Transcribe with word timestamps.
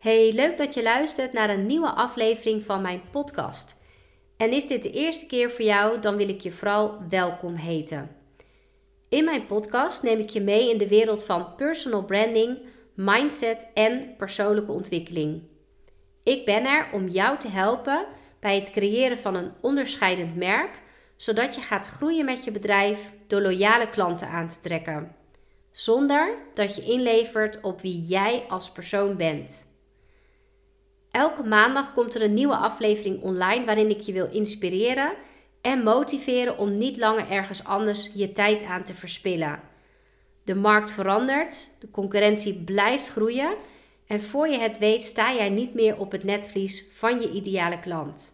Hey, 0.00 0.32
leuk 0.32 0.56
dat 0.56 0.74
je 0.74 0.82
luistert 0.82 1.32
naar 1.32 1.50
een 1.50 1.66
nieuwe 1.66 1.90
aflevering 1.90 2.64
van 2.64 2.82
mijn 2.82 3.02
podcast. 3.10 3.80
En 4.36 4.52
is 4.52 4.66
dit 4.66 4.82
de 4.82 4.90
eerste 4.90 5.26
keer 5.26 5.50
voor 5.50 5.64
jou, 5.64 6.00
dan 6.00 6.16
wil 6.16 6.28
ik 6.28 6.40
je 6.40 6.52
vooral 6.52 6.98
welkom 7.08 7.54
heten. 7.54 8.16
In 9.08 9.24
mijn 9.24 9.46
podcast 9.46 10.02
neem 10.02 10.18
ik 10.18 10.30
je 10.30 10.40
mee 10.40 10.70
in 10.70 10.78
de 10.78 10.88
wereld 10.88 11.24
van 11.24 11.54
personal 11.54 12.04
branding, 12.04 12.58
mindset 12.94 13.70
en 13.74 14.16
persoonlijke 14.16 14.72
ontwikkeling. 14.72 15.42
Ik 16.22 16.44
ben 16.44 16.64
er 16.64 16.88
om 16.92 17.08
jou 17.08 17.38
te 17.38 17.48
helpen 17.48 18.06
bij 18.38 18.54
het 18.54 18.70
creëren 18.70 19.18
van 19.18 19.34
een 19.34 19.52
onderscheidend 19.60 20.36
merk, 20.36 20.82
zodat 21.16 21.54
je 21.54 21.60
gaat 21.60 21.86
groeien 21.86 22.24
met 22.24 22.44
je 22.44 22.50
bedrijf 22.50 23.12
door 23.26 23.40
loyale 23.40 23.90
klanten 23.90 24.28
aan 24.28 24.48
te 24.48 24.58
trekken, 24.58 25.16
zonder 25.72 26.34
dat 26.54 26.76
je 26.76 26.82
inlevert 26.82 27.60
op 27.60 27.80
wie 27.80 28.02
jij 28.02 28.44
als 28.48 28.70
persoon 28.70 29.16
bent. 29.16 29.68
Elke 31.10 31.42
maandag 31.42 31.92
komt 31.92 32.14
er 32.14 32.22
een 32.22 32.34
nieuwe 32.34 32.56
aflevering 32.56 33.22
online 33.22 33.64
waarin 33.64 33.90
ik 33.90 34.00
je 34.00 34.12
wil 34.12 34.30
inspireren 34.30 35.12
en 35.60 35.82
motiveren 35.82 36.58
om 36.58 36.78
niet 36.78 36.96
langer 36.96 37.30
ergens 37.30 37.64
anders 37.64 38.10
je 38.14 38.32
tijd 38.32 38.64
aan 38.64 38.84
te 38.84 38.94
verspillen. 38.94 39.60
De 40.44 40.54
markt 40.54 40.90
verandert, 40.90 41.70
de 41.78 41.90
concurrentie 41.90 42.54
blijft 42.64 43.10
groeien 43.10 43.54
en 44.06 44.22
voor 44.22 44.48
je 44.48 44.58
het 44.58 44.78
weet 44.78 45.02
sta 45.02 45.34
jij 45.34 45.48
niet 45.48 45.74
meer 45.74 45.98
op 45.98 46.12
het 46.12 46.24
netvlies 46.24 46.88
van 46.92 47.20
je 47.20 47.30
ideale 47.30 47.80
klant. 47.80 48.32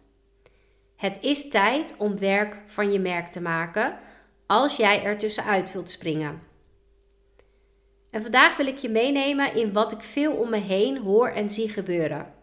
Het 0.95 1.17
is 1.21 1.49
tijd 1.49 1.95
om 1.97 2.19
werk 2.19 2.57
van 2.65 2.91
je 2.91 2.99
merk 2.99 3.27
te 3.27 3.41
maken 3.41 3.97
als 4.45 4.75
jij 4.75 5.03
er 5.03 5.17
tussenuit 5.17 5.73
wilt 5.73 5.89
springen. 5.89 6.41
En 8.09 8.21
vandaag 8.21 8.57
wil 8.57 8.67
ik 8.67 8.77
je 8.77 8.89
meenemen 8.89 9.55
in 9.55 9.73
wat 9.73 9.91
ik 9.91 10.01
veel 10.01 10.33
om 10.33 10.49
me 10.49 10.57
heen 10.57 10.97
hoor 10.97 11.27
en 11.27 11.49
zie 11.49 11.69
gebeuren. 11.69 12.35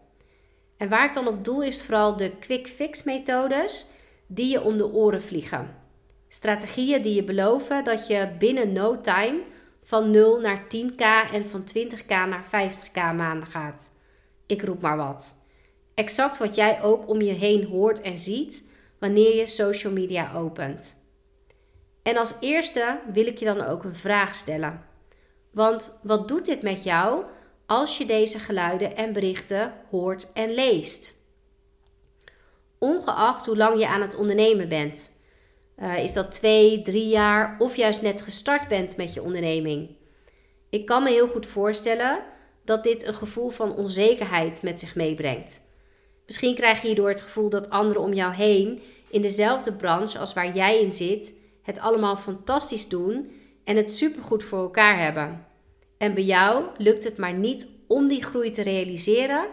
En 0.77 0.89
waar 0.89 1.05
ik 1.05 1.13
dan 1.13 1.27
op 1.27 1.43
doel 1.43 1.63
is 1.63 1.83
vooral 1.83 2.17
de 2.17 2.29
quick 2.39 2.67
fix 2.67 3.03
methodes 3.03 3.89
die 4.27 4.47
je 4.47 4.61
om 4.61 4.77
de 4.77 4.93
oren 4.93 5.21
vliegen. 5.21 5.75
Strategieën 6.27 7.01
die 7.01 7.15
je 7.15 7.23
beloven 7.23 7.83
dat 7.83 8.07
je 8.07 8.35
binnen 8.39 8.73
no 8.73 9.01
time 9.01 9.41
van 9.83 10.11
0 10.11 10.39
naar 10.39 10.63
10k 10.63 11.31
en 11.33 11.45
van 11.45 11.63
20k 11.63 12.07
naar 12.07 12.45
50k 12.45 13.15
maanden 13.15 13.47
gaat. 13.47 13.95
Ik 14.45 14.61
roep 14.61 14.81
maar 14.81 14.97
wat. 14.97 15.43
Exact 15.93 16.37
wat 16.37 16.55
jij 16.55 16.81
ook 16.81 17.09
om 17.09 17.21
je 17.21 17.31
heen 17.31 17.65
hoort 17.65 18.01
en 18.01 18.17
ziet 18.17 18.71
wanneer 18.99 19.35
je 19.35 19.47
social 19.47 19.93
media 19.93 20.33
opent. 20.33 21.03
En 22.03 22.17
als 22.17 22.35
eerste 22.39 22.99
wil 23.13 23.25
ik 23.25 23.37
je 23.37 23.45
dan 23.45 23.61
ook 23.61 23.83
een 23.83 23.95
vraag 23.95 24.35
stellen. 24.35 24.83
Want 25.51 25.99
wat 26.03 26.27
doet 26.27 26.45
dit 26.45 26.61
met 26.61 26.83
jou 26.83 27.23
als 27.65 27.97
je 27.97 28.05
deze 28.05 28.39
geluiden 28.39 28.95
en 28.95 29.13
berichten 29.13 29.73
hoort 29.89 30.31
en 30.33 30.53
leest? 30.53 31.13
Ongeacht 32.77 33.45
hoe 33.45 33.57
lang 33.57 33.79
je 33.79 33.87
aan 33.87 34.01
het 34.01 34.15
ondernemen 34.15 34.69
bent. 34.69 35.13
Uh, 35.79 36.03
is 36.03 36.13
dat 36.13 36.31
twee, 36.31 36.81
drie 36.81 37.07
jaar 37.07 37.55
of 37.59 37.75
juist 37.75 38.01
net 38.01 38.21
gestart 38.21 38.67
bent 38.67 38.97
met 38.97 39.13
je 39.13 39.21
onderneming? 39.21 39.89
Ik 40.69 40.85
kan 40.85 41.03
me 41.03 41.09
heel 41.09 41.27
goed 41.27 41.45
voorstellen 41.45 42.23
dat 42.63 42.83
dit 42.83 43.07
een 43.07 43.13
gevoel 43.13 43.49
van 43.49 43.75
onzekerheid 43.75 44.61
met 44.61 44.79
zich 44.79 44.95
meebrengt. 44.95 45.61
Misschien 46.25 46.55
krijg 46.55 46.81
je 46.81 46.87
hierdoor 46.87 47.09
het 47.09 47.21
gevoel 47.21 47.49
dat 47.49 47.69
anderen 47.69 48.01
om 48.01 48.13
jou 48.13 48.33
heen 48.33 48.81
in 49.09 49.21
dezelfde 49.21 49.73
branche 49.73 50.19
als 50.19 50.33
waar 50.33 50.55
jij 50.55 50.81
in 50.81 50.91
zit, 50.91 51.33
het 51.61 51.79
allemaal 51.79 52.17
fantastisch 52.17 52.87
doen 52.87 53.31
en 53.63 53.75
het 53.75 53.91
supergoed 53.91 54.43
voor 54.43 54.59
elkaar 54.59 54.99
hebben. 54.99 55.45
En 55.97 56.13
bij 56.13 56.23
jou 56.23 56.65
lukt 56.77 57.03
het 57.03 57.17
maar 57.17 57.33
niet 57.33 57.67
om 57.87 58.07
die 58.07 58.23
groei 58.23 58.51
te 58.51 58.61
realiseren, 58.61 59.47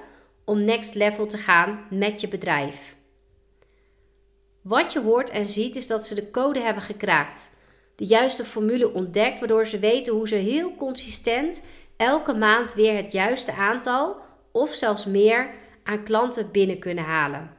om 0.45 0.65
next 0.65 0.95
level 0.95 1.27
te 1.27 1.39
gaan 1.39 1.87
met 1.91 2.21
je 2.21 2.29
bedrijf. 2.29 2.97
Wat 4.63 4.93
je 4.93 5.01
hoort 5.01 5.31
en 5.31 5.47
ziet 5.47 5.77
is 5.77 5.87
dat 5.87 6.07
ze 6.07 6.15
de 6.15 6.31
code 6.31 6.61
hebben 6.61 6.83
gekraakt. 6.83 7.57
De 7.97 8.05
juiste 8.05 8.45
formule 8.45 8.92
ontdekt, 8.92 9.39
waardoor 9.39 9.67
ze 9.67 9.79
weten 9.79 10.14
hoe 10.14 10.29
ze 10.29 10.35
heel 10.35 10.75
consistent 10.77 11.63
elke 11.97 12.35
maand 12.35 12.75
weer 12.75 12.97
het 12.97 13.13
juiste 13.13 13.52
aantal 13.52 14.17
of 14.52 14.75
zelfs 14.75 15.05
meer 15.05 15.55
aan 15.83 16.05
klanten 16.05 16.51
binnen 16.52 16.79
kunnen 16.79 17.05
halen. 17.05 17.51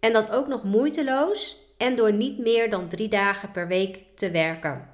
En 0.00 0.12
dat 0.12 0.30
ook 0.30 0.46
nog 0.46 0.64
moeiteloos 0.64 1.56
en 1.76 1.96
door 1.96 2.12
niet 2.12 2.38
meer 2.38 2.70
dan 2.70 2.88
drie 2.88 3.08
dagen 3.08 3.50
per 3.50 3.68
week 3.68 4.04
te 4.14 4.30
werken. 4.30 4.90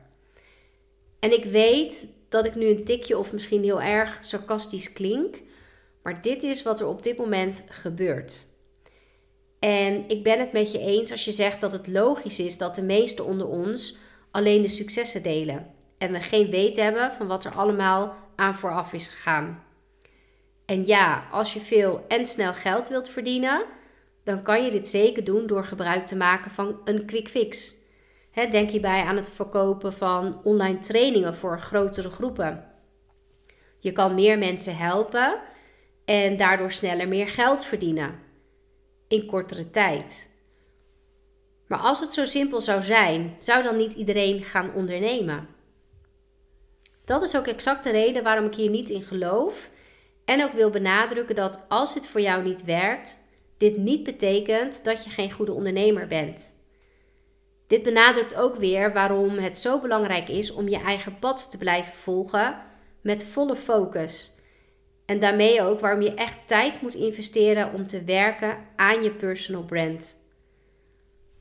En 1.20 1.32
ik 1.32 1.44
weet 1.44 2.08
dat 2.28 2.44
ik 2.44 2.54
nu 2.54 2.66
een 2.66 2.84
tikje 2.84 3.18
of 3.18 3.32
misschien 3.32 3.62
heel 3.62 3.82
erg 3.82 4.18
sarcastisch 4.20 4.92
klink, 4.92 5.36
maar 6.02 6.22
dit 6.22 6.42
is 6.42 6.62
wat 6.62 6.80
er 6.80 6.86
op 6.86 7.02
dit 7.02 7.18
moment 7.18 7.64
gebeurt. 7.68 8.46
En 9.58 10.04
ik 10.08 10.22
ben 10.22 10.38
het 10.38 10.52
met 10.52 10.72
je 10.72 10.78
eens 10.78 11.10
als 11.10 11.24
je 11.24 11.32
zegt 11.32 11.60
dat 11.60 11.72
het 11.72 11.86
logisch 11.86 12.38
is 12.38 12.58
dat 12.58 12.74
de 12.74 12.82
meesten 12.82 13.24
onder 13.24 13.46
ons 13.46 13.96
alleen 14.30 14.62
de 14.62 14.68
successen 14.68 15.22
delen 15.22 15.66
en 15.98 16.12
we 16.12 16.20
geen 16.20 16.50
weet 16.50 16.76
hebben 16.76 17.12
van 17.12 17.26
wat 17.26 17.44
er 17.44 17.52
allemaal 17.52 18.14
aan 18.36 18.54
vooraf 18.54 18.92
is 18.92 19.08
gegaan. 19.08 19.62
En 20.66 20.86
ja, 20.86 21.26
als 21.30 21.52
je 21.52 21.60
veel 21.60 22.04
en 22.08 22.26
snel 22.26 22.54
geld 22.54 22.88
wilt 22.88 23.08
verdienen, 23.08 23.64
dan 24.24 24.42
kan 24.42 24.64
je 24.64 24.70
dit 24.70 24.88
zeker 24.88 25.24
doen 25.24 25.46
door 25.46 25.64
gebruik 25.64 26.06
te 26.06 26.16
maken 26.16 26.50
van 26.50 26.80
een 26.84 27.06
quick 27.06 27.28
fix. 27.28 27.74
Denk 28.46 28.70
hierbij 28.70 29.02
aan 29.02 29.16
het 29.16 29.30
verkopen 29.30 29.92
van 29.92 30.40
online 30.44 30.78
trainingen 30.78 31.34
voor 31.34 31.60
grotere 31.60 32.10
groepen. 32.10 32.64
Je 33.78 33.92
kan 33.92 34.14
meer 34.14 34.38
mensen 34.38 34.76
helpen 34.76 35.40
en 36.04 36.36
daardoor 36.36 36.72
sneller 36.72 37.08
meer 37.08 37.28
geld 37.28 37.64
verdienen 37.64 38.18
in 39.08 39.26
kortere 39.26 39.70
tijd. 39.70 40.36
Maar 41.66 41.78
als 41.78 42.00
het 42.00 42.12
zo 42.12 42.24
simpel 42.24 42.60
zou 42.60 42.82
zijn, 42.82 43.36
zou 43.38 43.62
dan 43.62 43.76
niet 43.76 43.92
iedereen 43.92 44.42
gaan 44.42 44.74
ondernemen? 44.74 45.48
Dat 47.04 47.22
is 47.22 47.36
ook 47.36 47.46
exact 47.46 47.82
de 47.82 47.90
reden 47.90 48.22
waarom 48.22 48.46
ik 48.46 48.54
hier 48.54 48.70
niet 48.70 48.90
in 48.90 49.02
geloof 49.02 49.70
en 50.24 50.44
ook 50.44 50.52
wil 50.52 50.70
benadrukken 50.70 51.34
dat 51.34 51.60
als 51.68 51.94
dit 51.94 52.06
voor 52.06 52.20
jou 52.20 52.42
niet 52.42 52.64
werkt, 52.64 53.20
dit 53.56 53.76
niet 53.76 54.02
betekent 54.02 54.84
dat 54.84 55.04
je 55.04 55.10
geen 55.10 55.32
goede 55.32 55.52
ondernemer 55.52 56.06
bent. 56.06 56.57
Dit 57.68 57.82
benadrukt 57.82 58.34
ook 58.34 58.56
weer 58.56 58.92
waarom 58.92 59.38
het 59.38 59.56
zo 59.56 59.80
belangrijk 59.80 60.28
is 60.28 60.52
om 60.52 60.68
je 60.68 60.78
eigen 60.78 61.18
pad 61.18 61.50
te 61.50 61.58
blijven 61.58 61.94
volgen 61.94 62.58
met 63.00 63.24
volle 63.24 63.56
focus. 63.56 64.32
En 65.06 65.18
daarmee 65.18 65.62
ook 65.62 65.80
waarom 65.80 66.02
je 66.02 66.14
echt 66.14 66.38
tijd 66.46 66.82
moet 66.82 66.94
investeren 66.94 67.72
om 67.72 67.86
te 67.86 68.04
werken 68.04 68.58
aan 68.76 69.02
je 69.02 69.10
personal 69.10 69.62
brand. 69.62 70.16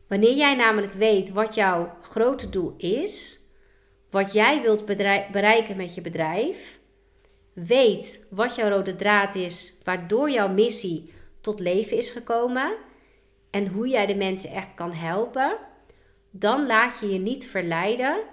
Wanneer 0.07 0.35
jij 0.35 0.55
namelijk 0.55 0.93
weet 0.93 1.29
wat 1.29 1.55
jouw 1.55 1.97
grote 2.01 2.49
doel 2.49 2.73
is, 2.77 3.39
wat 4.09 4.33
jij 4.33 4.61
wilt 4.61 4.85
bereiken 5.31 5.77
met 5.77 5.95
je 5.95 6.01
bedrijf, 6.01 6.79
weet 7.53 8.27
wat 8.29 8.55
jouw 8.55 8.69
rode 8.69 8.95
draad 8.95 9.35
is, 9.35 9.73
waardoor 9.83 10.29
jouw 10.29 10.49
missie 10.49 11.13
tot 11.41 11.59
leven 11.59 11.97
is 11.97 12.09
gekomen 12.09 12.75
en 13.49 13.67
hoe 13.67 13.88
jij 13.88 14.05
de 14.05 14.15
mensen 14.15 14.49
echt 14.49 14.73
kan 14.73 14.94
helpen, 14.94 15.57
dan 16.31 16.65
laat 16.65 16.99
je 16.99 17.09
je 17.13 17.19
niet 17.19 17.47
verleiden, 17.47 18.23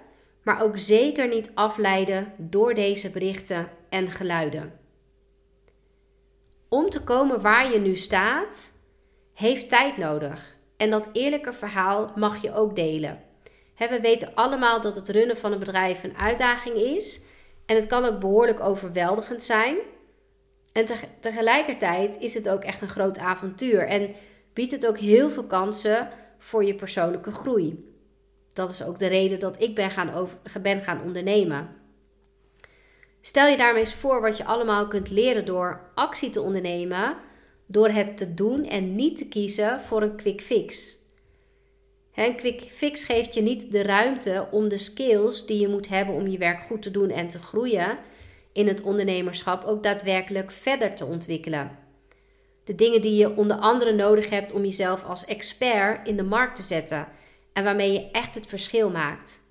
maar 0.43 0.61
ook 0.61 0.77
zeker 0.77 1.27
niet 1.27 1.51
afleiden 1.53 2.33
door 2.37 2.73
deze 2.73 3.09
berichten 3.09 3.69
en 3.89 4.11
geluiden. 4.11 4.79
Om 6.69 6.89
te 6.89 7.03
komen 7.03 7.41
waar 7.41 7.71
je 7.71 7.79
nu 7.79 7.95
staat, 7.95 8.71
heeft 9.33 9.69
tijd 9.69 9.97
nodig. 9.97 10.57
En 10.77 10.89
dat 10.89 11.09
eerlijke 11.13 11.53
verhaal 11.53 12.11
mag 12.15 12.41
je 12.41 12.53
ook 12.53 12.75
delen. 12.75 13.23
we 13.77 13.99
weten 14.01 14.35
allemaal 14.35 14.81
dat 14.81 14.95
het 14.95 15.09
runnen 15.09 15.37
van 15.37 15.51
een 15.51 15.59
bedrijf 15.59 16.03
een 16.03 16.17
uitdaging 16.17 16.75
is. 16.75 17.23
En 17.65 17.75
het 17.75 17.87
kan 17.87 18.05
ook 18.05 18.19
behoorlijk 18.19 18.59
overweldigend 18.59 19.41
zijn. 19.41 19.75
En 20.71 20.85
tegelijkertijd 21.19 22.17
is 22.19 22.33
het 22.33 22.49
ook 22.49 22.63
echt 22.63 22.81
een 22.81 22.89
groot 22.89 23.17
avontuur. 23.17 23.87
En 23.87 24.15
biedt 24.53 24.71
het 24.71 24.87
ook 24.87 24.97
heel 24.97 25.29
veel 25.29 25.45
kansen 25.45 26.09
voor 26.45 26.65
je 26.65 26.75
persoonlijke 26.75 27.31
groei. 27.31 27.93
Dat 28.53 28.69
is 28.69 28.83
ook 28.83 28.99
de 28.99 29.07
reden 29.07 29.39
dat 29.39 29.61
ik 29.61 29.75
ben 29.75 29.91
gaan, 29.91 30.13
over, 30.13 30.37
ben 30.61 30.81
gaan 30.81 31.01
ondernemen. 31.01 31.69
Stel 33.21 33.47
je 33.47 33.57
daarmee 33.57 33.81
eens 33.81 33.93
voor 33.93 34.21
wat 34.21 34.37
je 34.37 34.45
allemaal 34.45 34.87
kunt 34.87 35.09
leren 35.09 35.45
door 35.45 35.91
actie 35.95 36.29
te 36.29 36.41
ondernemen, 36.41 37.17
door 37.65 37.89
het 37.89 38.17
te 38.17 38.33
doen 38.33 38.65
en 38.65 38.95
niet 38.95 39.17
te 39.17 39.27
kiezen 39.27 39.81
voor 39.81 40.01
een 40.01 40.15
quick 40.15 40.41
fix. 40.41 40.97
Een 42.15 42.35
quick 42.35 42.61
fix 42.61 43.03
geeft 43.03 43.33
je 43.33 43.41
niet 43.41 43.71
de 43.71 43.83
ruimte 43.83 44.47
om 44.51 44.67
de 44.67 44.77
skills 44.77 45.45
die 45.45 45.59
je 45.59 45.67
moet 45.67 45.87
hebben 45.87 46.15
om 46.15 46.27
je 46.27 46.37
werk 46.37 46.61
goed 46.61 46.81
te 46.81 46.91
doen 46.91 47.09
en 47.09 47.27
te 47.27 47.39
groeien 47.39 47.97
in 48.53 48.67
het 48.67 48.81
ondernemerschap 48.81 49.63
ook 49.63 49.83
daadwerkelijk 49.83 50.51
verder 50.51 50.95
te 50.95 51.05
ontwikkelen. 51.05 51.84
De 52.65 52.75
dingen 52.75 53.01
die 53.01 53.15
je 53.15 53.35
onder 53.35 53.57
andere 53.57 53.93
nodig 53.93 54.29
hebt 54.29 54.51
om 54.51 54.61
jezelf 54.61 55.03
als 55.03 55.25
expert 55.25 56.07
in 56.07 56.17
de 56.17 56.23
markt 56.23 56.55
te 56.55 56.63
zetten 56.63 57.07
en 57.53 57.63
waarmee 57.63 57.91
je 57.93 58.11
echt 58.11 58.35
het 58.35 58.47
verschil 58.47 58.89
maakt. 58.89 59.43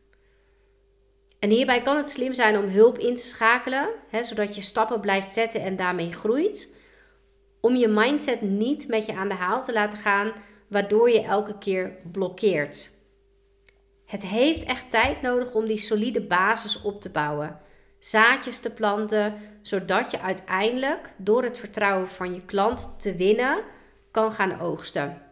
En 1.38 1.50
hierbij 1.50 1.82
kan 1.82 1.96
het 1.96 2.08
slim 2.08 2.34
zijn 2.34 2.58
om 2.58 2.64
hulp 2.64 2.98
in 2.98 3.14
te 3.14 3.26
schakelen, 3.26 3.88
hè, 4.08 4.24
zodat 4.24 4.54
je 4.54 4.60
stappen 4.60 5.00
blijft 5.00 5.32
zetten 5.32 5.60
en 5.60 5.76
daarmee 5.76 6.12
groeit. 6.12 6.72
om 7.60 7.76
je 7.76 7.88
mindset 7.88 8.40
niet 8.40 8.88
met 8.88 9.06
je 9.06 9.14
aan 9.14 9.28
de 9.28 9.34
haal 9.34 9.62
te 9.62 9.72
laten 9.72 9.98
gaan, 9.98 10.32
waardoor 10.68 11.10
je 11.10 11.22
elke 11.22 11.58
keer 11.58 11.96
blokkeert. 12.12 12.90
Het 14.04 14.26
heeft 14.26 14.64
echt 14.64 14.90
tijd 14.90 15.22
nodig 15.22 15.54
om 15.54 15.66
die 15.66 15.78
solide 15.78 16.20
basis 16.20 16.82
op 16.82 17.00
te 17.00 17.10
bouwen. 17.10 17.60
Zaadjes 18.04 18.58
te 18.58 18.70
planten, 18.70 19.34
zodat 19.62 20.10
je 20.10 20.20
uiteindelijk 20.20 21.10
door 21.16 21.42
het 21.42 21.58
vertrouwen 21.58 22.08
van 22.08 22.34
je 22.34 22.44
klant 22.44 22.94
te 23.00 23.14
winnen 23.14 23.62
kan 24.10 24.32
gaan 24.32 24.60
oogsten. 24.60 25.22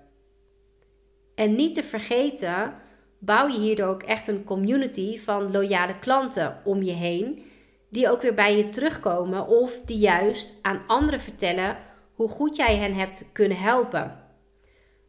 En 1.35 1.55
niet 1.55 1.75
te 1.75 1.83
vergeten, 1.83 2.75
bouw 3.19 3.47
je 3.47 3.59
hierdoor 3.59 3.87
ook 3.87 4.03
echt 4.03 4.29
een 4.29 4.45
community 4.45 5.19
van 5.19 5.51
loyale 5.51 5.99
klanten 5.99 6.61
om 6.65 6.83
je 6.83 6.93
heen, 6.93 7.43
die 7.89 8.11
ook 8.11 8.23
weer 8.23 8.35
bij 8.35 8.57
je 8.57 8.69
terugkomen 8.69 9.47
of 9.47 9.81
die 9.81 9.99
juist 9.99 10.55
aan 10.63 10.83
anderen 10.87 11.21
vertellen 11.21 11.77
hoe 12.15 12.29
goed 12.29 12.57
jij 12.57 12.77
hen 12.77 12.95
hebt 12.95 13.25
kunnen 13.33 13.59
helpen. 13.59 14.21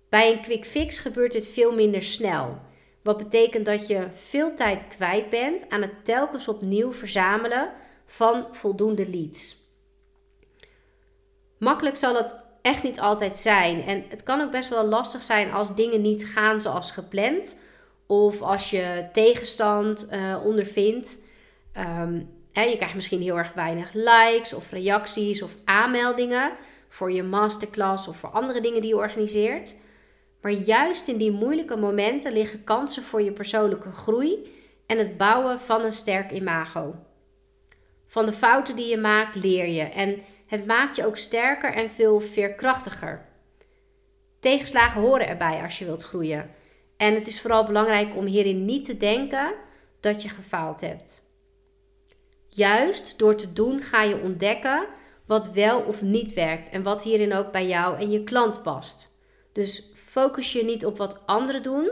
Bij 0.10 0.32
een 0.32 0.42
quick 0.42 0.66
fix 0.66 1.00
gebeurt 1.00 1.32
dit 1.32 1.48
veel 1.48 1.74
minder 1.74 2.02
snel. 2.02 2.62
Wat 3.04 3.18
betekent 3.18 3.66
dat 3.66 3.88
je 3.88 4.08
veel 4.14 4.56
tijd 4.56 4.88
kwijt 4.88 5.30
bent 5.30 5.70
aan 5.70 5.82
het 5.82 6.06
telkens 6.06 6.48
opnieuw 6.48 6.94
verzamelen 6.94 7.72
van 8.06 8.48
voldoende 8.52 9.10
leads. 9.10 9.62
Makkelijk 11.58 11.96
zal 11.96 12.16
het 12.16 12.36
echt 12.62 12.84
niet 12.84 13.00
altijd 13.00 13.38
zijn. 13.38 13.84
En 13.84 14.04
het 14.10 14.24
kan 14.24 14.42
ook 14.42 14.52
best 14.52 14.70
wel 14.70 14.86
lastig 14.86 15.24
zijn 15.24 15.52
als 15.52 15.76
dingen 15.76 16.02
niet 16.02 16.26
gaan 16.26 16.62
zoals 16.62 16.92
gepland. 16.92 17.60
Of 18.08 18.42
als 18.42 18.70
je 18.70 19.08
tegenstand 19.12 20.08
uh, 20.12 20.46
ondervindt. 20.46 21.20
Um, 21.78 22.30
je 22.52 22.76
krijgt 22.76 22.96
misschien 22.96 23.22
heel 23.22 23.38
erg 23.38 23.54
weinig 23.54 23.94
likes 23.94 24.54
of 24.54 24.72
reacties 24.72 25.42
of 25.42 25.56
aanmeldingen 25.66 26.52
voor 26.90 27.12
je 27.12 27.24
masterclass 27.24 28.08
of 28.08 28.18
voor 28.18 28.30
andere 28.30 28.62
dingen 28.62 28.82
die 28.82 28.90
je 28.90 28.98
organiseert. 28.98 29.76
Maar 30.44 30.52
juist 30.52 31.08
in 31.08 31.18
die 31.18 31.32
moeilijke 31.32 31.76
momenten 31.76 32.34
liggen 32.34 32.64
kansen 32.64 33.04
voor 33.04 33.22
je 33.22 33.32
persoonlijke 33.32 33.92
groei 33.92 34.52
en 34.86 34.98
het 34.98 35.18
bouwen 35.18 35.60
van 35.60 35.84
een 35.84 35.94
sterk 35.94 36.32
imago. 36.32 36.96
Van 38.08 38.26
de 38.26 38.34
fouten 38.34 38.76
die 38.76 38.88
je 38.88 38.98
maakt 38.98 39.36
leer 39.36 39.68
je 39.68 39.82
en 39.82 40.22
het 40.48 40.66
maakt 40.66 40.96
je 40.96 41.06
ook 41.06 41.18
sterker 41.18 41.74
en 41.74 41.90
veel 41.90 42.20
veerkrachtiger. 42.20 43.26
Tegenslagen 44.40 45.02
horen 45.02 45.28
erbij 45.28 45.62
als 45.62 45.80
je 45.80 45.86
wilt 45.86 46.04
groeien. 46.04 46.50
En 46.98 47.14
het 47.14 47.28
is 47.28 47.42
vooral 47.42 47.66
belangrijk 47.66 48.16
om 48.16 48.26
hierin 48.26 48.66
niet 48.66 48.86
te 48.86 48.98
denken 48.98 49.54
dat 50.00 50.22
je 50.22 50.30
gefaald 50.30 50.82
hebt. 50.82 51.22
Juist 52.48 53.20
door 53.20 53.36
te 53.36 53.54
doen 53.54 53.82
ga 53.82 54.04
je 54.04 54.22
ontdekken 54.22 54.88
wat 55.26 55.52
wel 55.52 55.80
of 55.80 56.02
niet 56.02 56.34
werkt 56.34 56.70
en 56.70 56.84
wat 56.84 57.04
hierin 57.04 57.34
ook 57.34 57.52
bij 57.52 57.68
jou 57.68 58.00
en 58.00 58.12
je 58.12 58.24
klant 58.24 58.64
past. 58.64 59.12
Dus 59.52 59.92
focus 60.14 60.52
je 60.52 60.64
niet 60.64 60.86
op 60.86 60.98
wat 60.98 61.18
anderen 61.26 61.64
doen 61.64 61.92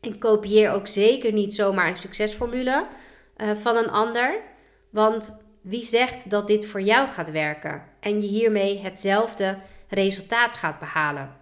en 0.00 0.18
kopieer 0.18 0.70
ook 0.70 0.88
zeker 0.88 1.32
niet 1.32 1.54
zomaar 1.54 1.88
een 1.88 1.96
succesformule 1.96 2.86
uh, 3.36 3.50
van 3.54 3.76
een 3.76 3.90
ander, 3.90 4.40
want 4.90 5.44
wie 5.60 5.84
zegt 5.84 6.30
dat 6.30 6.46
dit 6.46 6.66
voor 6.66 6.80
jou 6.80 7.08
gaat 7.08 7.30
werken 7.30 7.82
en 8.00 8.20
je 8.20 8.26
hiermee 8.26 8.78
hetzelfde 8.78 9.58
resultaat 9.88 10.54
gaat 10.54 10.78
behalen? 10.78 11.36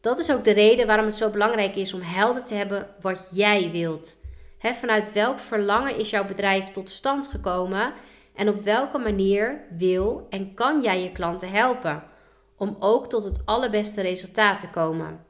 Dat 0.00 0.18
is 0.18 0.32
ook 0.32 0.44
de 0.44 0.52
reden 0.52 0.86
waarom 0.86 1.06
het 1.06 1.16
zo 1.16 1.30
belangrijk 1.30 1.76
is 1.76 1.94
om 1.94 2.00
helder 2.00 2.44
te 2.44 2.54
hebben 2.54 2.88
wat 3.00 3.30
jij 3.32 3.70
wilt. 3.70 4.16
vanuit 4.60 5.12
welk 5.12 5.38
verlangen 5.38 5.96
is 5.96 6.10
jouw 6.10 6.24
bedrijf 6.24 6.64
tot 6.64 6.90
stand 6.90 7.26
gekomen 7.26 7.92
en 8.34 8.48
op 8.48 8.60
welke 8.60 8.98
manier 8.98 9.60
wil 9.70 10.26
en 10.30 10.54
kan 10.54 10.82
jij 10.82 11.02
je 11.02 11.12
klanten 11.12 11.50
helpen 11.50 12.16
om 12.58 12.76
ook 12.80 13.08
tot 13.08 13.24
het 13.24 13.42
allerbeste 13.44 14.00
resultaat 14.00 14.60
te 14.60 14.70
komen? 14.70 15.24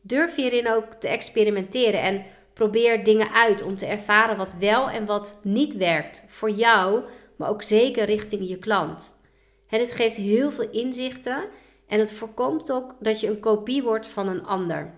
Durf 0.00 0.34
hierin 0.34 0.68
ook 0.68 0.94
te 0.94 1.08
experimenteren 1.08 2.02
en 2.02 2.24
probeer 2.52 3.04
dingen 3.04 3.32
uit 3.32 3.62
om 3.62 3.76
te 3.76 3.86
ervaren 3.86 4.36
wat 4.36 4.54
wel 4.54 4.90
en 4.90 5.06
wat 5.06 5.38
niet 5.42 5.76
werkt 5.76 6.24
voor 6.28 6.50
jou, 6.50 7.02
maar 7.36 7.48
ook 7.48 7.62
zeker 7.62 8.04
richting 8.04 8.48
je 8.48 8.58
klant. 8.58 9.22
Dit 9.68 9.92
geeft 9.92 10.16
heel 10.16 10.52
veel 10.52 10.70
inzichten 10.70 11.44
en 11.86 11.98
het 11.98 12.12
voorkomt 12.12 12.72
ook 12.72 12.94
dat 13.00 13.20
je 13.20 13.28
een 13.28 13.40
kopie 13.40 13.82
wordt 13.82 14.06
van 14.06 14.28
een 14.28 14.44
ander. 14.44 14.94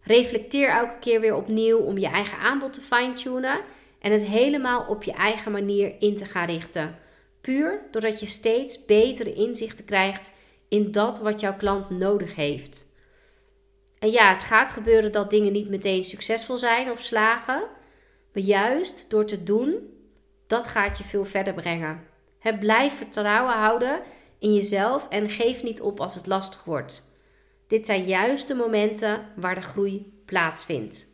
Reflecteer 0.00 0.68
elke 0.68 0.98
keer 1.00 1.20
weer 1.20 1.34
opnieuw 1.34 1.78
om 1.78 1.98
je 1.98 2.06
eigen 2.06 2.38
aanbod 2.38 2.72
te 2.72 2.80
fine-tunen 2.80 3.60
en 3.98 4.12
het 4.12 4.24
helemaal 4.24 4.86
op 4.88 5.02
je 5.02 5.12
eigen 5.12 5.52
manier 5.52 5.94
in 5.98 6.14
te 6.14 6.24
gaan 6.24 6.46
richten. 6.46 6.98
Puur 7.44 7.80
doordat 7.90 8.20
je 8.20 8.26
steeds 8.26 8.84
betere 8.84 9.34
inzichten 9.34 9.84
krijgt 9.84 10.32
in 10.68 10.90
dat 10.90 11.18
wat 11.18 11.40
jouw 11.40 11.56
klant 11.56 11.90
nodig 11.90 12.34
heeft. 12.34 12.86
En 13.98 14.10
ja, 14.10 14.28
het 14.28 14.42
gaat 14.42 14.72
gebeuren 14.72 15.12
dat 15.12 15.30
dingen 15.30 15.52
niet 15.52 15.68
meteen 15.68 16.04
succesvol 16.04 16.58
zijn 16.58 16.90
of 16.90 17.00
slagen. 17.00 17.62
Maar 18.32 18.42
juist 18.42 19.10
door 19.10 19.24
te 19.24 19.42
doen, 19.42 19.74
dat 20.46 20.66
gaat 20.66 20.98
je 20.98 21.04
veel 21.04 21.24
verder 21.24 21.54
brengen. 21.54 22.06
Het 22.38 22.58
blijf 22.58 22.96
vertrouwen 22.96 23.54
houden 23.54 24.02
in 24.38 24.54
jezelf 24.54 25.08
en 25.08 25.30
geef 25.30 25.62
niet 25.62 25.80
op 25.80 26.00
als 26.00 26.14
het 26.14 26.26
lastig 26.26 26.64
wordt. 26.64 27.12
Dit 27.66 27.86
zijn 27.86 28.04
juist 28.04 28.48
de 28.48 28.54
momenten 28.54 29.26
waar 29.36 29.54
de 29.54 29.62
groei 29.62 30.22
plaatsvindt. 30.24 31.06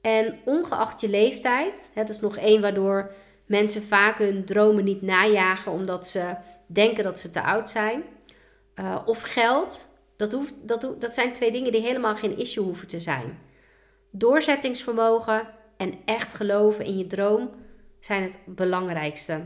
En 0.00 0.38
ongeacht 0.44 1.00
je 1.00 1.08
leeftijd, 1.08 1.90
het 1.94 2.08
is 2.08 2.20
nog 2.20 2.36
één 2.36 2.60
waardoor 2.60 3.12
mensen 3.46 3.82
vaak 3.82 4.18
hun 4.18 4.44
dromen 4.44 4.84
niet 4.84 5.02
najagen 5.02 5.72
omdat 5.72 6.06
ze 6.06 6.36
denken 6.66 7.04
dat 7.04 7.20
ze 7.20 7.30
te 7.30 7.42
oud 7.42 7.70
zijn. 7.70 8.02
Uh, 8.80 8.98
of 9.04 9.22
geld, 9.22 9.88
dat, 10.16 10.32
hoeft, 10.32 10.54
dat, 10.62 10.94
dat 10.98 11.14
zijn 11.14 11.32
twee 11.32 11.50
dingen 11.50 11.72
die 11.72 11.80
helemaal 11.80 12.16
geen 12.16 12.38
issue 12.38 12.64
hoeven 12.64 12.86
te 12.86 13.00
zijn. 13.00 13.38
Doorzettingsvermogen 14.10 15.48
en 15.76 15.94
echt 16.04 16.34
geloven 16.34 16.84
in 16.84 16.98
je 16.98 17.06
droom 17.06 17.50
zijn 18.00 18.22
het 18.22 18.38
belangrijkste. 18.44 19.40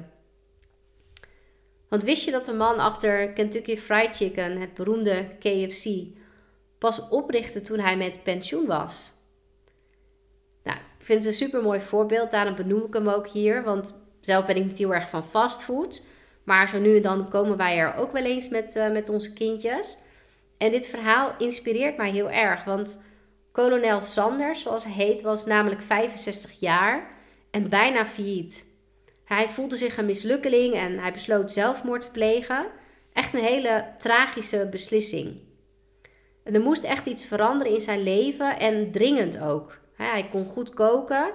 Want 1.88 2.02
wist 2.02 2.24
je 2.24 2.30
dat 2.30 2.44
de 2.44 2.52
man 2.52 2.78
achter 2.78 3.32
Kentucky 3.32 3.76
Fried 3.76 4.16
Chicken, 4.16 4.60
het 4.60 4.74
beroemde 4.74 5.28
KFC, 5.38 5.86
pas 6.78 7.08
oprichtte 7.08 7.60
toen 7.60 7.78
hij 7.78 7.96
met 7.96 8.22
pensioen 8.22 8.66
was? 8.66 9.12
Ik 11.00 11.06
vind 11.06 11.24
het 11.24 11.32
een 11.32 11.38
super 11.38 11.62
mooi 11.62 11.80
voorbeeld, 11.80 12.30
daarom 12.30 12.54
benoem 12.54 12.84
ik 12.84 12.94
hem 12.94 13.08
ook 13.08 13.28
hier. 13.28 13.62
Want 13.62 13.94
zelf 14.20 14.46
ben 14.46 14.56
ik 14.56 14.64
niet 14.64 14.78
heel 14.78 14.94
erg 14.94 15.08
van 15.08 15.24
fastfood. 15.24 16.04
Maar 16.44 16.68
zo 16.68 16.78
nu 16.78 16.96
en 16.96 17.02
dan 17.02 17.28
komen 17.28 17.56
wij 17.56 17.78
er 17.78 17.94
ook 17.96 18.12
wel 18.12 18.24
eens 18.24 18.48
met, 18.48 18.76
uh, 18.76 18.90
met 18.90 19.08
onze 19.08 19.32
kindjes. 19.32 19.96
En 20.58 20.70
dit 20.70 20.86
verhaal 20.86 21.34
inspireert 21.38 21.96
mij 21.96 22.10
heel 22.10 22.30
erg. 22.30 22.64
Want 22.64 23.02
kolonel 23.52 24.02
Sanders, 24.02 24.62
zoals 24.62 24.84
hij 24.84 24.92
heet, 24.92 25.22
was 25.22 25.46
namelijk 25.46 25.82
65 25.82 26.60
jaar 26.60 27.08
en 27.50 27.68
bijna 27.68 28.06
failliet. 28.06 28.64
Hij 29.24 29.48
voelde 29.48 29.76
zich 29.76 29.96
een 29.96 30.06
mislukkeling 30.06 30.74
en 30.74 30.98
hij 30.98 31.12
besloot 31.12 31.52
zelfmoord 31.52 32.00
te 32.00 32.10
plegen. 32.10 32.66
Echt 33.12 33.32
een 33.34 33.44
hele 33.44 33.84
tragische 33.98 34.68
beslissing. 34.70 35.36
En 36.44 36.54
er 36.54 36.60
moest 36.60 36.84
echt 36.84 37.06
iets 37.06 37.24
veranderen 37.24 37.74
in 37.74 37.80
zijn 37.80 38.02
leven 38.02 38.58
en 38.58 38.90
dringend 38.90 39.40
ook. 39.40 39.78
Hij 40.08 40.28
kon 40.30 40.44
goed 40.44 40.74
koken 40.74 41.32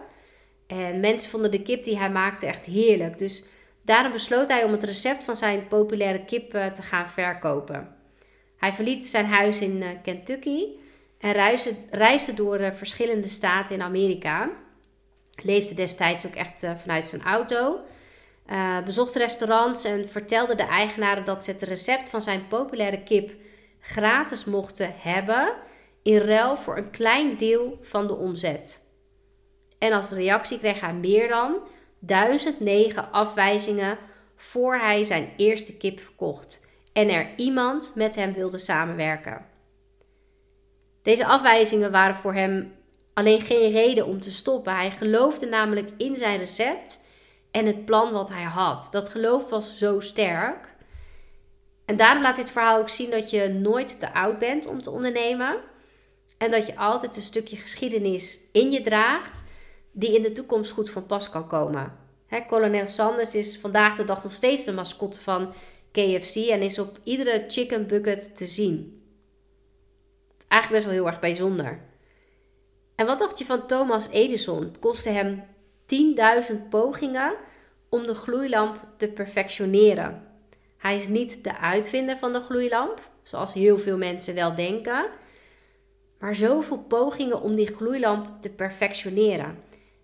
en 0.67 0.99
mensen 0.99 1.29
vonden 1.29 1.51
de 1.51 1.61
kip 1.61 1.83
die 1.83 1.97
hij 1.97 2.09
maakte 2.09 2.45
echt 2.45 2.65
heerlijk. 2.65 3.17
Dus 3.17 3.43
daarom 3.81 4.11
besloot 4.11 4.49
hij 4.49 4.63
om 4.63 4.71
het 4.71 4.83
recept 4.83 5.23
van 5.23 5.35
zijn 5.35 5.67
populaire 5.67 6.25
kip 6.25 6.53
eh, 6.53 6.65
te 6.65 6.81
gaan 6.81 7.09
verkopen. 7.09 7.95
Hij 8.57 8.73
verliet 8.73 9.07
zijn 9.07 9.25
huis 9.25 9.59
in 9.59 9.83
eh, 9.83 9.89
Kentucky 10.03 10.65
en 11.19 11.31
reisde, 11.31 11.75
reisde 11.89 12.33
door 12.33 12.55
eh, 12.55 12.71
verschillende 12.71 13.27
staten 13.27 13.75
in 13.75 13.81
Amerika. 13.81 14.49
Leefde 15.43 15.75
destijds 15.75 16.25
ook 16.25 16.35
echt 16.35 16.65
vanuit 16.81 17.05
zijn 17.05 17.23
auto. 17.23 17.79
bezocht 18.85 19.15
restaurants 19.15 19.83
en 19.83 20.09
vertelde 20.09 20.55
de 20.55 20.63
eigenaren 20.63 21.25
dat 21.25 21.43
ze 21.43 21.51
het 21.51 21.61
recept 21.61 22.09
van 22.09 22.21
zijn 22.21 22.47
populaire 22.47 23.03
kip 23.03 23.31
gratis 23.79 24.45
mochten 24.45 24.93
hebben 24.97 25.53
in 26.05 26.17
ruil 26.17 26.57
voor 26.57 26.77
een 26.77 26.89
klein 26.89 27.37
deel 27.37 27.77
van 27.81 28.07
de 28.07 28.15
omzet. 28.15 28.81
En 29.77 29.91
als 29.91 30.09
reactie 30.09 30.57
kreeg 30.57 30.79
hij 30.79 30.93
meer 30.93 31.27
dan 31.27 31.57
1009 31.99 33.11
afwijzingen 33.11 33.97
voor 34.35 34.75
hij 34.75 35.03
zijn 35.03 35.33
eerste 35.37 35.77
kip 35.77 35.99
verkocht 35.99 36.61
en 36.93 37.09
er 37.09 37.33
iemand 37.35 37.91
met 37.95 38.15
hem 38.15 38.33
wilde 38.33 38.57
samenwerken. 38.57 39.45
Deze 41.01 41.25
afwijzingen 41.25 41.91
waren 41.91 42.15
voor 42.15 42.33
hem 42.33 42.73
alleen 43.13 43.41
geen 43.41 43.71
reden 43.71 44.05
om 44.05 44.19
te 44.19 44.31
stoppen. 44.31 44.75
Hij 44.75 44.91
geloofde 44.91 45.45
namelijk 45.45 45.89
in 45.97 46.15
zijn 46.15 46.37
recept 46.37 47.03
en 47.51 47.65
het 47.65 47.85
plan 47.85 48.11
wat 48.11 48.29
hij 48.29 48.43
had. 48.43 48.87
Dat 48.91 49.09
geloof 49.09 49.49
was 49.49 49.77
zo 49.77 49.99
sterk. 49.99 50.73
En 51.85 51.95
daarom 51.95 52.21
laat 52.21 52.35
dit 52.35 52.49
verhaal 52.49 52.79
ook 52.79 52.89
zien 52.89 53.11
dat 53.11 53.29
je 53.29 53.47
nooit 53.47 53.99
te 53.99 54.13
oud 54.13 54.39
bent 54.39 54.67
om 54.67 54.81
te 54.81 54.91
ondernemen. 54.91 55.73
En 56.37 56.51
dat 56.51 56.65
je 56.65 56.77
altijd 56.77 57.15
een 57.15 57.21
stukje 57.21 57.57
geschiedenis 57.57 58.39
in 58.51 58.71
je 58.71 58.81
draagt 58.81 59.43
die 59.91 60.15
in 60.15 60.21
de 60.21 60.31
toekomst 60.31 60.71
goed 60.71 60.89
van 60.89 61.05
pas 61.05 61.29
kan 61.29 61.47
komen. 61.47 61.93
Hè, 62.27 62.45
Colonel 62.45 62.87
Sanders 62.87 63.35
is 63.35 63.57
vandaag 63.57 63.95
de 63.95 64.03
dag 64.03 64.23
nog 64.23 64.33
steeds 64.33 64.65
de 64.65 64.73
mascotte 64.73 65.21
van 65.21 65.53
KFC 65.91 66.35
en 66.35 66.61
is 66.61 66.79
op 66.79 66.99
iedere 67.03 67.43
chicken 67.47 67.87
bucket 67.87 68.35
te 68.35 68.45
zien. 68.45 69.03
Eigenlijk 70.47 70.83
best 70.83 70.93
wel 70.95 71.03
heel 71.03 71.11
erg 71.11 71.19
bijzonder. 71.19 71.79
En 72.95 73.05
wat 73.05 73.19
dacht 73.19 73.39
je 73.39 73.45
van 73.45 73.67
Thomas 73.67 74.09
Edison? 74.09 74.63
Het 74.63 74.79
kostte 74.79 75.09
hem 75.09 75.43
10.000 76.51 76.55
pogingen 76.69 77.35
om 77.89 78.07
de 78.07 78.15
gloeilamp 78.15 78.79
te 78.97 79.07
perfectioneren. 79.07 80.27
Hij 80.77 80.95
is 80.95 81.07
niet 81.07 81.43
de 81.43 81.57
uitvinder 81.57 82.17
van 82.17 82.33
de 82.33 82.39
gloeilamp, 82.39 83.09
zoals 83.23 83.53
heel 83.53 83.77
veel 83.77 83.97
mensen 83.97 84.35
wel 84.35 84.55
denken, 84.55 85.05
maar 86.25 86.35
zoveel 86.35 86.77
pogingen 86.77 87.41
om 87.41 87.55
die 87.55 87.67
gloeilamp 87.67 88.41
te 88.41 88.49
perfectioneren. 88.49 89.57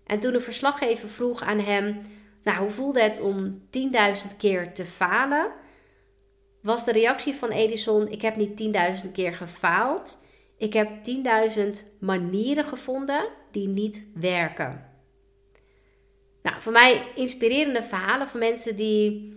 En 0.06 0.20
toen 0.20 0.32
de 0.32 0.40
verslaggever 0.40 1.08
vroeg 1.08 1.42
aan 1.42 1.58
hem: 1.58 2.00
Nou, 2.42 2.58
hoe 2.58 2.70
voelde 2.70 3.02
het 3.02 3.20
om 3.20 3.62
10.000 4.30 4.36
keer 4.38 4.72
te 4.72 4.84
falen? 4.84 5.52
Was 6.60 6.84
de 6.84 6.92
reactie 6.92 7.34
van 7.34 7.48
Edison: 7.48 8.08
Ik 8.08 8.22
heb 8.22 8.36
niet 8.36 8.74
10.000 9.04 9.12
keer 9.12 9.34
gefaald. 9.34 10.24
Ik 10.58 10.72
heb 10.72 10.88
10.000 11.56 11.62
manieren 11.98 12.64
gevonden 12.64 13.28
die 13.50 13.68
niet 13.68 14.06
werken. 14.14 14.90
Nou, 16.42 16.60
voor 16.60 16.72
mij 16.72 17.02
inspirerende 17.14 17.82
verhalen 17.82 18.28
van 18.28 18.40
mensen 18.40 18.76
die 18.76 19.34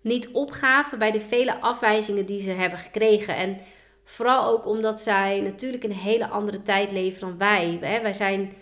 niet 0.00 0.30
opgaven 0.30 0.98
bij 0.98 1.10
de 1.10 1.20
vele 1.20 1.60
afwijzingen 1.60 2.26
die 2.26 2.40
ze 2.40 2.50
hebben 2.50 2.78
gekregen. 2.78 3.36
En 3.36 3.60
vooral 4.04 4.46
ook 4.46 4.66
omdat 4.66 5.00
zij 5.00 5.40
natuurlijk 5.40 5.84
een 5.84 5.92
hele 5.92 6.28
andere 6.28 6.62
tijd 6.62 6.90
leven 6.90 7.20
dan 7.20 7.38
wij. 7.38 7.78
Wij 7.80 8.14
zijn 8.14 8.52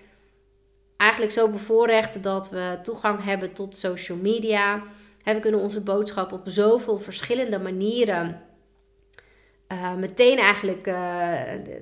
eigenlijk 0.97 1.33
zo 1.33 1.51
bevoorrecht 1.51 2.23
dat 2.23 2.51
we 2.51 2.79
toegang 2.83 3.25
hebben 3.25 3.53
tot 3.53 3.77
social 3.77 4.19
media. 4.19 4.83
We 5.25 5.41
kunnen 5.41 5.61
onze 5.61 5.81
boodschap 5.81 6.33
op 6.33 6.43
zoveel 6.45 6.99
verschillende 6.99 7.59
manieren 7.59 8.43
uh, 9.73 9.95
meteen 9.95 10.39
eigenlijk 10.39 10.87
uh, 10.87 10.95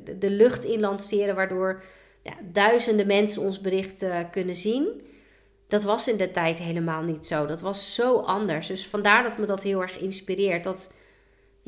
de, 0.05 0.19
de, 0.19 0.31
lucht 0.31 0.65
in 0.65 0.81
lanceren, 0.81 1.35
waardoor 1.35 1.83
ja, 2.23 2.33
duizenden 2.53 3.07
mensen 3.07 3.43
ons 3.43 3.61
bericht 3.61 4.03
uh, 4.03 4.19
kunnen 4.31 4.57
zien. 4.57 5.03
Dat 5.69 5.83
was 5.83 6.09
in 6.09 6.17
de 6.17 6.31
tijd 6.31 6.59
helemaal 6.59 7.03
niet 7.03 7.27
zo. 7.27 7.47
Dat 7.47 7.61
was 7.61 7.95
zo 7.95 8.17
anders. 8.17 8.67
Dus 8.67 8.87
vandaar 8.87 9.23
dat 9.23 9.39
me 9.39 9.47
dat 9.47 9.63
heel 9.63 9.83
erg 9.83 9.99
inspireert. 9.99 10.65
Dat, 10.65 10.93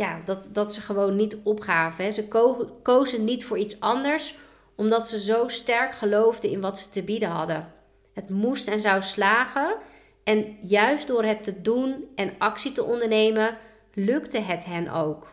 ja, 0.00 0.21
dat, 0.25 0.49
dat 0.52 0.75
ze 0.75 0.80
gewoon 0.80 1.16
niet 1.16 1.37
opgaven. 1.45 2.04
Hè. 2.04 2.11
Ze 2.11 2.28
ko 2.28 2.71
kozen 2.83 3.25
niet 3.25 3.45
voor 3.45 3.59
iets 3.59 3.80
anders, 3.80 4.35
omdat 4.75 5.09
ze 5.09 5.21
zo 5.21 5.49
sterk 5.49 5.95
geloofden 5.95 6.50
in 6.50 6.61
wat 6.61 6.78
ze 6.78 6.88
te 6.88 7.02
bieden 7.02 7.28
hadden. 7.28 7.73
Het 8.12 8.30
moest 8.30 8.69
en 8.69 8.80
zou 8.80 9.02
slagen. 9.02 9.76
En 10.25 10.57
juist 10.61 11.07
door 11.07 11.25
het 11.25 11.42
te 11.42 11.61
doen 11.61 12.09
en 12.14 12.33
actie 12.38 12.73
te 12.73 12.85
ondernemen, 12.85 13.59
lukte 13.95 14.38
het 14.40 14.64
hen 14.64 14.88
ook. 14.92 15.33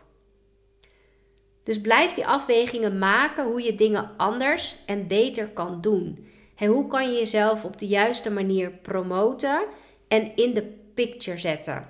Dus 1.62 1.80
blijf 1.80 2.12
die 2.12 2.26
afwegingen 2.26 2.98
maken 2.98 3.44
hoe 3.46 3.62
je 3.62 3.74
dingen 3.74 4.10
anders 4.16 4.76
en 4.86 5.06
beter 5.06 5.48
kan 5.48 5.80
doen. 5.80 6.26
En 6.56 6.68
hoe 6.68 6.86
kan 6.86 7.12
je 7.12 7.18
jezelf 7.18 7.64
op 7.64 7.78
de 7.78 7.86
juiste 7.86 8.30
manier 8.30 8.70
promoten 8.70 9.66
en 10.08 10.36
in 10.36 10.54
de 10.54 10.62
picture 10.94 11.38
zetten? 11.38 11.88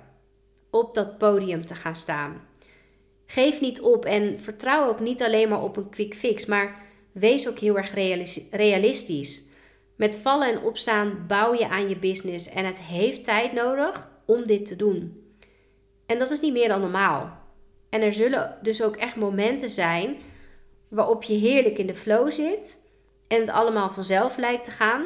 Op 0.69 0.93
dat 0.93 1.17
podium 1.17 1.65
te 1.65 1.75
gaan 1.75 1.95
staan. 1.95 2.47
Geef 3.31 3.61
niet 3.61 3.81
op 3.81 4.05
en 4.05 4.39
vertrouw 4.39 4.87
ook 4.87 4.99
niet 4.99 5.23
alleen 5.23 5.49
maar 5.49 5.63
op 5.63 5.77
een 5.77 5.89
quick 5.89 6.15
fix, 6.15 6.45
maar 6.45 6.79
wees 7.11 7.47
ook 7.47 7.59
heel 7.59 7.77
erg 7.77 7.93
realistisch. 8.51 9.43
Met 9.95 10.17
vallen 10.17 10.47
en 10.47 10.61
opstaan 10.61 11.25
bouw 11.27 11.53
je 11.53 11.67
aan 11.67 11.89
je 11.89 11.97
business 11.97 12.49
en 12.49 12.65
het 12.65 12.81
heeft 12.81 13.23
tijd 13.23 13.53
nodig 13.53 14.09
om 14.25 14.47
dit 14.47 14.65
te 14.65 14.75
doen. 14.75 15.23
En 16.05 16.19
dat 16.19 16.31
is 16.31 16.39
niet 16.39 16.53
meer 16.53 16.67
dan 16.67 16.79
normaal. 16.81 17.37
En 17.89 18.01
er 18.01 18.13
zullen 18.13 18.57
dus 18.61 18.83
ook 18.83 18.95
echt 18.95 19.15
momenten 19.15 19.69
zijn 19.69 20.17
waarop 20.87 21.23
je 21.23 21.33
heerlijk 21.33 21.77
in 21.77 21.87
de 21.87 21.95
flow 21.95 22.31
zit 22.31 22.77
en 23.27 23.39
het 23.39 23.49
allemaal 23.49 23.89
vanzelf 23.89 24.37
lijkt 24.37 24.63
te 24.63 24.71
gaan. 24.71 25.05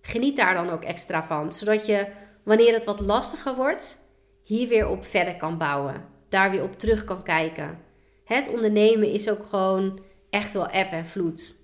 Geniet 0.00 0.36
daar 0.36 0.54
dan 0.54 0.70
ook 0.70 0.84
extra 0.84 1.24
van, 1.24 1.52
zodat 1.52 1.86
je 1.86 2.06
wanneer 2.42 2.72
het 2.72 2.84
wat 2.84 3.00
lastiger 3.00 3.54
wordt, 3.54 3.98
hier 4.42 4.68
weer 4.68 4.88
op 4.88 5.04
verder 5.04 5.36
kan 5.36 5.58
bouwen, 5.58 6.14
daar 6.28 6.50
weer 6.50 6.62
op 6.62 6.78
terug 6.78 7.04
kan 7.04 7.22
kijken. 7.22 7.78
Het 8.24 8.48
ondernemen 8.48 9.10
is 9.10 9.30
ook 9.30 9.46
gewoon 9.46 10.00
echt 10.30 10.52
wel 10.52 10.68
app 10.68 10.92
en 10.92 11.06
vloed. 11.06 11.56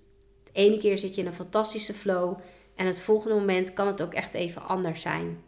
De 0.45 0.51
ene 0.53 0.79
keer 0.79 0.99
zit 0.99 1.15
je 1.15 1.21
in 1.21 1.27
een 1.27 1.33
fantastische 1.33 1.95
flow 1.95 2.39
en 2.75 2.87
het 2.87 3.01
volgende 3.01 3.35
moment 3.35 3.73
kan 3.73 3.87
het 3.87 4.03
ook 4.03 4.15
echt 4.15 4.35
even 4.35 4.63
anders 4.63 5.01
zijn. 5.01 5.43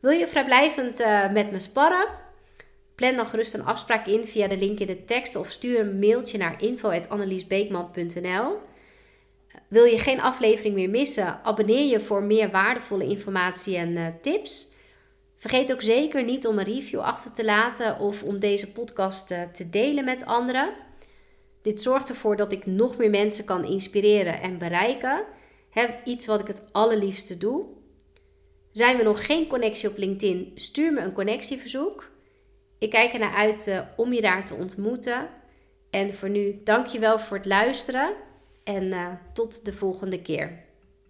Wil 0.00 0.10
je 0.10 0.26
vrijblijvend 0.26 1.00
uh, 1.00 1.32
met 1.32 1.50
me 1.50 1.60
sparren? 1.60 2.08
Plan 2.94 3.16
dan 3.16 3.26
gerust 3.26 3.54
een 3.54 3.64
afspraak 3.64 4.06
in 4.06 4.24
via 4.24 4.46
de 4.46 4.56
link 4.56 4.78
in 4.78 4.86
de 4.86 5.04
tekst 5.04 5.36
of 5.36 5.50
stuur 5.50 5.80
een 5.80 5.98
mailtje 5.98 6.38
naar 6.38 6.62
info.anneliesbeekman.nl. 6.62 8.56
Wil 9.68 9.84
je 9.84 9.98
geen 9.98 10.20
aflevering 10.20 10.74
meer 10.74 10.90
missen? 10.90 11.40
Abonneer 11.44 11.84
je 11.84 12.00
voor 12.00 12.22
meer 12.22 12.50
waardevolle 12.50 13.04
informatie 13.04 13.76
en 13.76 13.90
uh, 13.90 14.06
tips. 14.20 14.76
Vergeet 15.38 15.72
ook 15.72 15.82
zeker 15.82 16.24
niet 16.24 16.46
om 16.46 16.58
een 16.58 16.64
review 16.64 17.00
achter 17.00 17.32
te 17.32 17.44
laten 17.44 17.98
of 17.98 18.22
om 18.22 18.40
deze 18.40 18.72
podcast 18.72 19.30
uh, 19.30 19.42
te 19.42 19.70
delen 19.70 20.04
met 20.04 20.24
anderen. 20.24 20.74
Dit 21.62 21.82
zorgt 21.82 22.08
ervoor 22.08 22.36
dat 22.36 22.52
ik 22.52 22.66
nog 22.66 22.96
meer 22.98 23.10
mensen 23.10 23.44
kan 23.44 23.64
inspireren 23.64 24.40
en 24.40 24.58
bereiken. 24.58 25.24
Iets 26.04 26.26
wat 26.26 26.40
ik 26.40 26.46
het 26.46 26.62
allerliefste 26.72 27.38
doe. 27.38 27.64
Zijn 28.72 28.96
we 28.96 29.02
nog 29.02 29.26
geen 29.26 29.46
connectie 29.46 29.88
op 29.88 29.96
LinkedIn? 29.96 30.52
Stuur 30.54 30.92
me 30.92 31.00
een 31.00 31.12
connectieverzoek. 31.12 32.10
Ik 32.78 32.90
kijk 32.90 33.12
er 33.12 33.18
naar 33.18 33.34
uit 33.34 33.66
uh, 33.66 33.80
om 33.96 34.12
je 34.12 34.20
daar 34.20 34.46
te 34.46 34.54
ontmoeten. 34.54 35.28
En 35.90 36.14
voor 36.14 36.28
nu, 36.28 36.60
dankjewel 36.64 37.18
voor 37.18 37.36
het 37.36 37.46
luisteren 37.46 38.14
en 38.64 38.84
uh, 38.84 39.08
tot 39.32 39.64
de 39.64 39.72
volgende 39.72 40.22
keer. 40.22 40.67